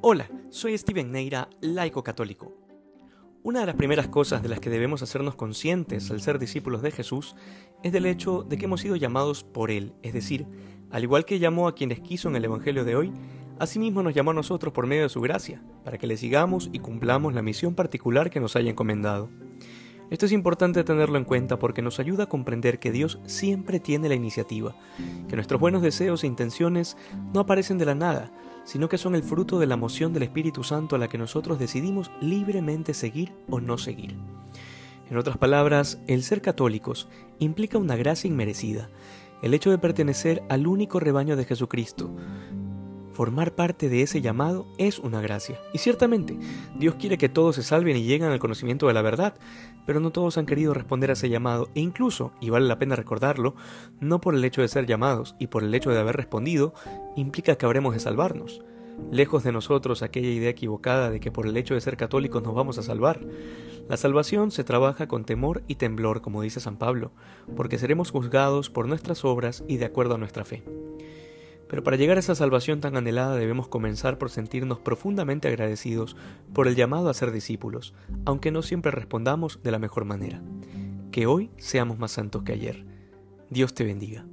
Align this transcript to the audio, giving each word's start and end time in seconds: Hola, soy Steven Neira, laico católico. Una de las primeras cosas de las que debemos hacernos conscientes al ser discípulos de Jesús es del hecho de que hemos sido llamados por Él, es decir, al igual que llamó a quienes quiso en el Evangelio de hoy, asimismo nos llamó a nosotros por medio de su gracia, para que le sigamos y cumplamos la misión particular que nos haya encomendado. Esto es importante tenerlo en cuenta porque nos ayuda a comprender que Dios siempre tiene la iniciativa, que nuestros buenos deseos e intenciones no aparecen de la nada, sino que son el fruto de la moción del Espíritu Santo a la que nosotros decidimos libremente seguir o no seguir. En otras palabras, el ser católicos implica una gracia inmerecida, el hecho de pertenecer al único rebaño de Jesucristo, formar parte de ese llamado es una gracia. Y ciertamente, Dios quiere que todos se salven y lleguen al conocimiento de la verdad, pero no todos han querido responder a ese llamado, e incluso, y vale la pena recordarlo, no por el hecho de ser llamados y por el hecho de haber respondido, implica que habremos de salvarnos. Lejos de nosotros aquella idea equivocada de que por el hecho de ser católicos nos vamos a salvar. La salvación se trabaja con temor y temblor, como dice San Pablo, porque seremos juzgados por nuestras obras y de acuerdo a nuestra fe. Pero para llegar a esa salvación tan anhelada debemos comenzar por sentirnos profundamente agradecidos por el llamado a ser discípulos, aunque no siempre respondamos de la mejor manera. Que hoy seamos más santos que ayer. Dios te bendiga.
Hola, 0.00 0.30
soy 0.50 0.78
Steven 0.78 1.10
Neira, 1.10 1.48
laico 1.60 2.04
católico. 2.04 2.54
Una 3.42 3.60
de 3.60 3.66
las 3.66 3.74
primeras 3.74 4.06
cosas 4.06 4.44
de 4.44 4.48
las 4.48 4.60
que 4.60 4.70
debemos 4.70 5.02
hacernos 5.02 5.34
conscientes 5.34 6.12
al 6.12 6.20
ser 6.20 6.38
discípulos 6.38 6.82
de 6.82 6.92
Jesús 6.92 7.34
es 7.82 7.90
del 7.90 8.06
hecho 8.06 8.44
de 8.44 8.58
que 8.58 8.66
hemos 8.66 8.80
sido 8.80 8.94
llamados 8.94 9.42
por 9.42 9.72
Él, 9.72 9.94
es 10.04 10.12
decir, 10.12 10.46
al 10.92 11.02
igual 11.02 11.24
que 11.24 11.40
llamó 11.40 11.66
a 11.66 11.74
quienes 11.74 11.98
quiso 11.98 12.28
en 12.28 12.36
el 12.36 12.44
Evangelio 12.44 12.84
de 12.84 12.94
hoy, 12.94 13.12
asimismo 13.58 14.04
nos 14.04 14.14
llamó 14.14 14.30
a 14.30 14.34
nosotros 14.34 14.72
por 14.72 14.86
medio 14.86 15.02
de 15.02 15.08
su 15.08 15.20
gracia, 15.20 15.64
para 15.84 15.98
que 15.98 16.06
le 16.06 16.16
sigamos 16.16 16.70
y 16.72 16.78
cumplamos 16.78 17.34
la 17.34 17.42
misión 17.42 17.74
particular 17.74 18.30
que 18.30 18.38
nos 18.38 18.54
haya 18.54 18.70
encomendado. 18.70 19.30
Esto 20.10 20.26
es 20.26 20.32
importante 20.32 20.84
tenerlo 20.84 21.18
en 21.18 21.24
cuenta 21.24 21.58
porque 21.58 21.82
nos 21.82 21.98
ayuda 21.98 22.24
a 22.24 22.28
comprender 22.28 22.78
que 22.78 22.92
Dios 22.92 23.18
siempre 23.26 23.80
tiene 23.80 24.08
la 24.08 24.14
iniciativa, 24.14 24.76
que 25.28 25.34
nuestros 25.34 25.60
buenos 25.60 25.82
deseos 25.82 26.22
e 26.22 26.28
intenciones 26.28 26.96
no 27.34 27.40
aparecen 27.40 27.78
de 27.78 27.84
la 27.84 27.94
nada, 27.96 28.32
sino 28.68 28.90
que 28.90 28.98
son 28.98 29.14
el 29.14 29.22
fruto 29.22 29.58
de 29.58 29.66
la 29.66 29.78
moción 29.78 30.12
del 30.12 30.24
Espíritu 30.24 30.62
Santo 30.62 30.94
a 30.94 30.98
la 30.98 31.08
que 31.08 31.16
nosotros 31.16 31.58
decidimos 31.58 32.10
libremente 32.20 32.92
seguir 32.92 33.32
o 33.48 33.60
no 33.60 33.78
seguir. 33.78 34.14
En 35.08 35.16
otras 35.16 35.38
palabras, 35.38 36.02
el 36.06 36.22
ser 36.22 36.42
católicos 36.42 37.08
implica 37.38 37.78
una 37.78 37.96
gracia 37.96 38.28
inmerecida, 38.28 38.90
el 39.40 39.54
hecho 39.54 39.70
de 39.70 39.78
pertenecer 39.78 40.42
al 40.50 40.66
único 40.66 41.00
rebaño 41.00 41.34
de 41.34 41.46
Jesucristo, 41.46 42.10
formar 43.18 43.56
parte 43.56 43.88
de 43.88 44.02
ese 44.02 44.20
llamado 44.20 44.68
es 44.78 45.00
una 45.00 45.20
gracia. 45.20 45.60
Y 45.72 45.78
ciertamente, 45.78 46.38
Dios 46.76 46.94
quiere 46.94 47.18
que 47.18 47.28
todos 47.28 47.56
se 47.56 47.64
salven 47.64 47.96
y 47.96 48.04
lleguen 48.04 48.30
al 48.30 48.38
conocimiento 48.38 48.86
de 48.86 48.94
la 48.94 49.02
verdad, 49.02 49.34
pero 49.86 49.98
no 49.98 50.12
todos 50.12 50.38
han 50.38 50.46
querido 50.46 50.72
responder 50.72 51.10
a 51.10 51.14
ese 51.14 51.28
llamado, 51.28 51.68
e 51.74 51.80
incluso, 51.80 52.30
y 52.40 52.50
vale 52.50 52.68
la 52.68 52.78
pena 52.78 52.94
recordarlo, 52.94 53.56
no 53.98 54.20
por 54.20 54.36
el 54.36 54.44
hecho 54.44 54.60
de 54.60 54.68
ser 54.68 54.86
llamados 54.86 55.34
y 55.40 55.48
por 55.48 55.64
el 55.64 55.74
hecho 55.74 55.90
de 55.90 55.98
haber 55.98 56.14
respondido, 56.14 56.74
implica 57.16 57.56
que 57.56 57.66
habremos 57.66 57.92
de 57.92 57.98
salvarnos. 57.98 58.62
Lejos 59.10 59.42
de 59.42 59.50
nosotros 59.50 60.04
aquella 60.04 60.30
idea 60.30 60.50
equivocada 60.50 61.10
de 61.10 61.18
que 61.18 61.32
por 61.32 61.48
el 61.48 61.56
hecho 61.56 61.74
de 61.74 61.80
ser 61.80 61.96
católicos 61.96 62.44
nos 62.44 62.54
vamos 62.54 62.78
a 62.78 62.84
salvar. 62.84 63.18
La 63.88 63.96
salvación 63.96 64.52
se 64.52 64.62
trabaja 64.62 65.08
con 65.08 65.24
temor 65.24 65.64
y 65.66 65.74
temblor, 65.74 66.20
como 66.20 66.42
dice 66.42 66.60
San 66.60 66.76
Pablo, 66.76 67.10
porque 67.56 67.78
seremos 67.78 68.12
juzgados 68.12 68.70
por 68.70 68.86
nuestras 68.86 69.24
obras 69.24 69.64
y 69.66 69.78
de 69.78 69.86
acuerdo 69.86 70.14
a 70.14 70.18
nuestra 70.18 70.44
fe. 70.44 70.62
Pero 71.68 71.82
para 71.82 71.96
llegar 71.96 72.16
a 72.16 72.20
esa 72.20 72.34
salvación 72.34 72.80
tan 72.80 72.96
anhelada 72.96 73.36
debemos 73.36 73.68
comenzar 73.68 74.18
por 74.18 74.30
sentirnos 74.30 74.78
profundamente 74.78 75.48
agradecidos 75.48 76.16
por 76.52 76.66
el 76.66 76.76
llamado 76.76 77.10
a 77.10 77.14
ser 77.14 77.30
discípulos, 77.30 77.94
aunque 78.24 78.50
no 78.50 78.62
siempre 78.62 78.90
respondamos 78.90 79.60
de 79.62 79.70
la 79.70 79.78
mejor 79.78 80.04
manera. 80.04 80.42
Que 81.10 81.26
hoy 81.26 81.50
seamos 81.58 81.98
más 81.98 82.12
santos 82.12 82.42
que 82.42 82.52
ayer. 82.52 82.84
Dios 83.50 83.74
te 83.74 83.84
bendiga. 83.84 84.24